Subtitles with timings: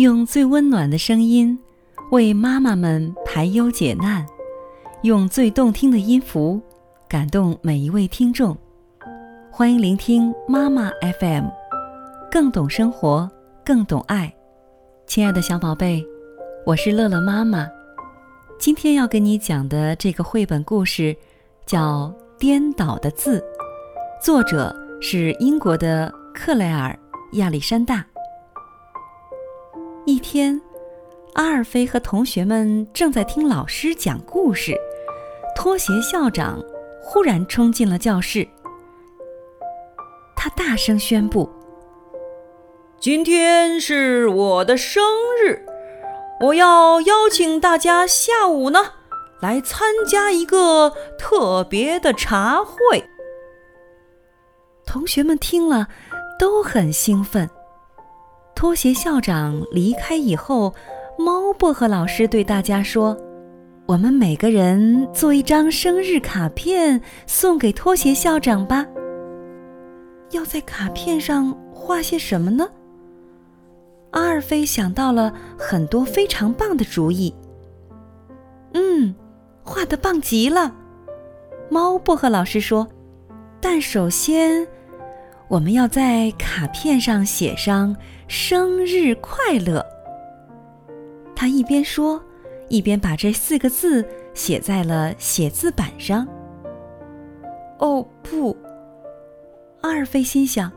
[0.00, 1.58] 用最温暖的声音
[2.10, 4.24] 为妈妈们排忧解难，
[5.02, 6.58] 用最动听的音符
[7.06, 8.56] 感动每一位听众。
[9.50, 10.90] 欢迎聆听妈妈
[11.20, 11.44] FM，
[12.30, 13.30] 更懂生活，
[13.62, 14.34] 更懂爱。
[15.06, 16.02] 亲爱的小宝贝，
[16.64, 17.68] 我是乐乐妈妈。
[18.58, 21.14] 今天要跟你讲的这个绘本故事
[21.66, 22.06] 叫
[22.38, 23.38] 《颠倒的字》，
[24.24, 26.98] 作者是英国的克莱尔·
[27.36, 28.02] 亚历山大。
[30.10, 30.60] 一天，
[31.34, 34.76] 阿尔菲和同学们正在听老师讲故事，
[35.54, 36.60] 拖鞋校长
[37.00, 38.48] 忽然冲进了教室。
[40.34, 41.48] 他大声宣布
[42.98, 45.00] ：“今天是我的生
[45.44, 45.64] 日，
[46.40, 48.80] 我要邀请大家下午呢
[49.40, 53.04] 来参加一个特别的茶会。”
[54.84, 55.86] 同学们听了
[56.36, 57.48] 都很兴奋。
[58.60, 60.74] 拖鞋校长离开以后，
[61.16, 63.16] 猫薄荷老师对大家说
[63.88, 68.86] ：“我们每个人做一张生日卡片送给拖鞋校长吧。
[70.32, 72.68] 要在卡片上画些什么呢？”
[74.12, 77.34] 阿尔菲想到了很多非常棒的主意。
[78.74, 79.14] 嗯，
[79.62, 80.76] 画的棒极了，
[81.70, 82.86] 猫薄荷老师说。
[83.58, 84.68] 但首先。
[85.50, 87.96] 我们要在卡片上写上
[88.28, 89.84] “生日快乐”。
[91.34, 92.22] 他一边说，
[92.68, 96.24] 一边把这四个字写在了写字板上。
[97.80, 98.56] 哦不！
[99.80, 100.70] 阿尔菲心想，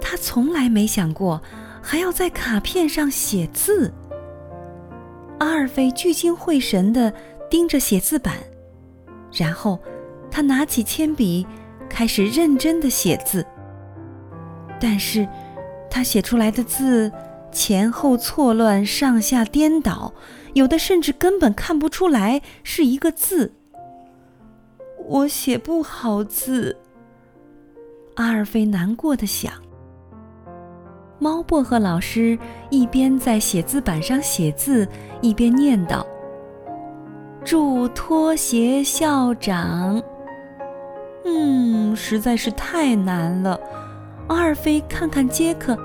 [0.00, 1.42] 他从来没想过
[1.82, 3.92] 还要在卡片上写字。
[5.38, 7.12] 阿尔菲聚精会神地
[7.50, 8.38] 盯着写字板，
[9.30, 9.78] 然后
[10.30, 11.46] 他拿起铅笔，
[11.90, 13.46] 开始认真地写字。
[14.82, 15.28] 但是，
[15.88, 17.12] 他写出来的字
[17.52, 20.12] 前后错乱、上下颠倒，
[20.54, 23.52] 有的甚至根本看不出来是一个字。
[25.06, 26.76] 我写不好字，
[28.16, 29.52] 阿尔菲难过的想。
[31.20, 32.36] 猫薄荷老师
[32.68, 34.88] 一边在写字板上写字，
[35.20, 36.04] 一边念叨
[37.44, 40.02] ：“祝拖鞋校长。”
[41.24, 43.60] 嗯，实在是太难了。
[44.28, 45.76] 阿尔菲看看杰克，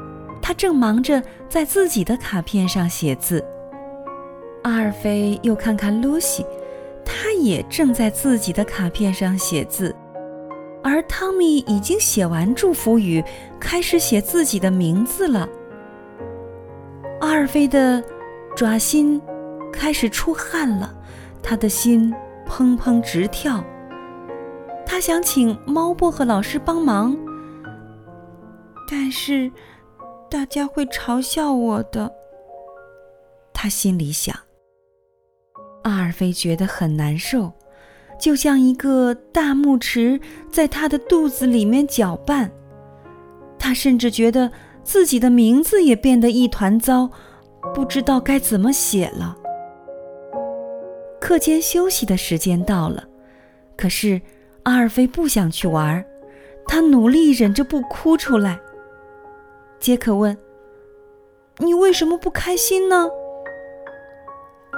[0.41, 3.43] 他正忙着在自己的卡片上写字。
[4.63, 6.45] 阿尔菲又看看露西，
[7.05, 9.95] 他也正在自己的卡片上写字。
[10.83, 13.23] 而汤米已经写完祝福语，
[13.59, 15.47] 开始写自己的名字了。
[17.19, 18.01] 阿尔菲的
[18.55, 19.21] 爪心
[19.73, 20.93] 开始出汗了，
[21.43, 22.13] 他的心
[22.47, 23.63] 砰砰直跳。
[24.85, 27.17] 他想请猫薄荷老师帮忙。
[28.89, 29.51] 但是，
[30.29, 32.11] 大家会嘲笑我的。
[33.53, 34.35] 他心里想。
[35.83, 37.51] 阿尔菲觉得很难受，
[38.19, 40.19] 就像一个大木池
[40.51, 42.51] 在他的肚子里面搅拌。
[43.59, 44.51] 他甚至觉得
[44.83, 47.09] 自己的名字也变得一团糟，
[47.73, 49.35] 不知道该怎么写了。
[51.19, 53.03] 课间休息的时间到了，
[53.75, 54.21] 可是
[54.63, 56.05] 阿尔菲不想去玩，
[56.67, 58.59] 他努力忍着不哭出来。
[59.79, 60.38] 杰克问
[61.59, 63.09] ：“你为什么不开心呢？”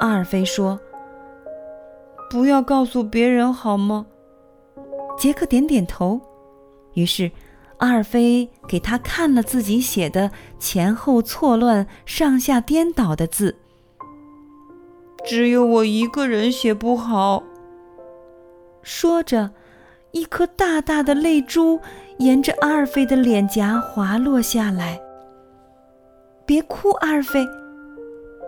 [0.01, 0.79] 阿尔菲说
[2.29, 4.05] ：“不要告诉别人好吗？”
[5.17, 6.21] 杰克点点头。
[6.93, 7.31] 于是，
[7.77, 13.55] 阿尔菲给他看了自己写的前后错乱、上下颠倒的字。
[15.25, 17.43] 只有我一个人写不好。
[18.81, 19.51] 说着，
[20.11, 21.79] 一颗大大的泪珠。
[22.19, 24.99] 沿着阿尔菲的脸颊滑落下来。
[26.45, 27.47] 别哭，阿尔菲，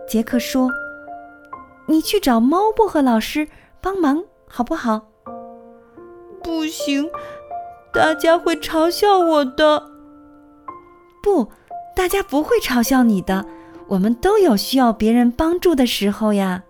[0.06, 0.70] 杰克说
[1.88, 3.48] ：“你去找猫薄荷老师
[3.80, 5.08] 帮忙，好不好？”
[6.44, 7.10] 不行，
[7.94, 9.84] 大家会嘲笑我的。
[11.24, 11.48] 不，
[11.96, 13.46] 大家不会嘲笑你的。
[13.88, 16.64] 我们都有需要别人帮助的时候呀。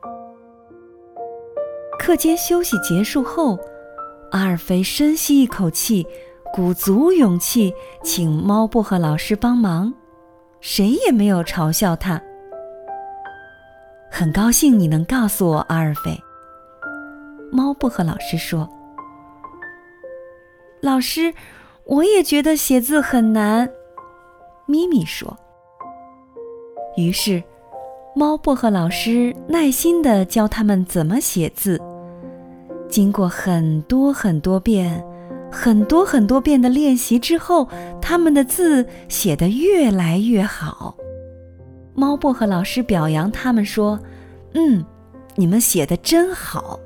[1.97, 3.57] 课间休息结束后，
[4.31, 6.05] 阿尔菲深吸一口气。
[6.53, 9.93] 鼓足勇气，请猫薄荷老师帮忙，
[10.59, 12.21] 谁也没有嘲笑他。
[14.09, 16.19] 很高兴你能告诉我，阿尔菲。
[17.53, 18.69] 猫薄荷老师说
[20.83, 21.33] ：“老师，
[21.85, 23.69] 我也觉得写字很难。”
[24.67, 25.37] 咪咪说。
[26.97, 27.41] 于是，
[28.13, 31.79] 猫薄荷老师耐心地教他们怎么写字。
[32.89, 35.01] 经过很多很多遍。
[35.51, 37.67] 很多很多遍的练习之后，
[38.01, 40.95] 他们的字写得越来越好。
[41.93, 43.99] 猫薄荷老师表扬他们说
[44.55, 44.83] ：“嗯，
[45.35, 46.79] 你们写的真好。”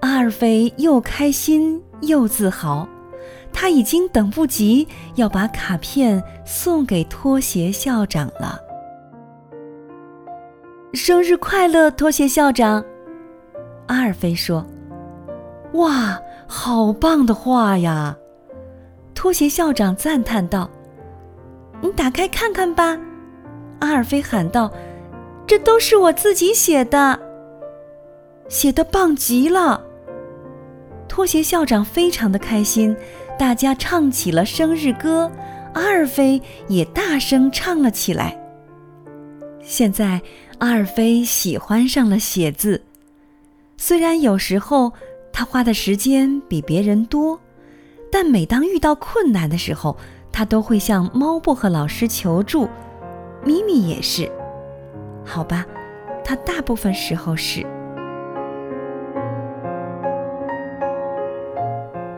[0.00, 2.88] 阿尔菲又开心又自豪，
[3.52, 8.58] 他已经等不及要把卡片送给拖鞋校长了。
[10.92, 12.84] 生日快乐，拖鞋校长！
[13.86, 14.66] 阿尔菲说
[15.74, 16.20] ：“哇，
[16.52, 18.16] 好棒的画呀！”
[19.14, 20.68] 拖鞋校长赞叹道
[21.80, 22.98] ：“你打开看看吧。”
[23.78, 24.70] 阿尔菲喊道
[25.46, 27.18] ：“这都是我自己写的，
[28.48, 29.80] 写的棒极了！”
[31.08, 32.96] 拖鞋校长非常的开心，
[33.38, 35.30] 大家唱起了生日歌，
[35.74, 38.36] 阿尔菲也大声唱了起来。
[39.62, 40.20] 现在，
[40.58, 42.82] 阿尔菲喜欢上了写字，
[43.76, 44.92] 虽然有时候
[45.40, 47.40] 他花的时间比别人多，
[48.12, 49.96] 但每当遇到困难的时候，
[50.30, 52.68] 他都会向猫薄荷老师求助。
[53.42, 54.30] 咪咪也是，
[55.24, 55.64] 好吧，
[56.22, 57.64] 他大部分时候是。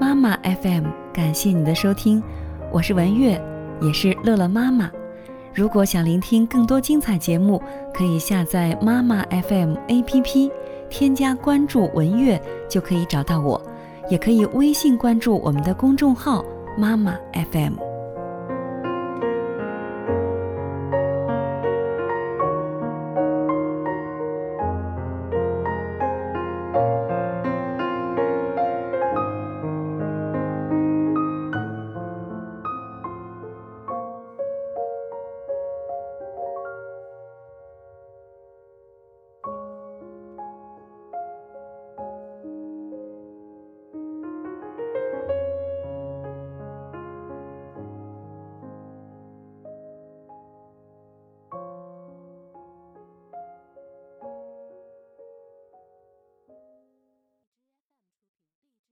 [0.01, 2.21] 妈妈 FM，感谢你的收听，
[2.73, 3.41] 我是文月，
[3.81, 4.91] 也是乐乐妈妈。
[5.55, 7.63] 如果想聆听更多精彩节目，
[7.95, 10.51] 可以下载妈妈 FM APP，
[10.93, 13.59] 添加关注文月就可以找到我，
[14.11, 16.45] 也可以微信关注我们的公众号
[16.77, 17.19] 妈妈
[17.51, 17.92] FM。